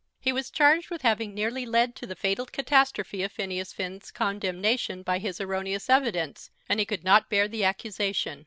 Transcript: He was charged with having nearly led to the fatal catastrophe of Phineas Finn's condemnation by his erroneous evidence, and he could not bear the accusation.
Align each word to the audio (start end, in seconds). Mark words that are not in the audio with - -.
He 0.19 0.33
was 0.33 0.49
charged 0.49 0.89
with 0.89 1.03
having 1.03 1.35
nearly 1.35 1.63
led 1.63 1.95
to 1.97 2.07
the 2.07 2.15
fatal 2.15 2.47
catastrophe 2.47 3.21
of 3.21 3.31
Phineas 3.31 3.71
Finn's 3.71 4.09
condemnation 4.09 5.03
by 5.03 5.19
his 5.19 5.39
erroneous 5.39 5.91
evidence, 5.91 6.49
and 6.67 6.79
he 6.79 6.87
could 6.87 7.03
not 7.03 7.29
bear 7.29 7.47
the 7.47 7.63
accusation. 7.65 8.39